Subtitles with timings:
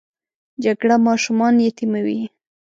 [0.63, 2.21] جګړه ماشومان یتیموي